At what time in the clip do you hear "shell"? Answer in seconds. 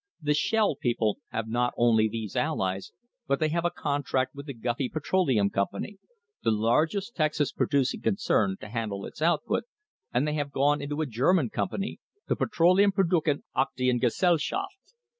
0.33-0.77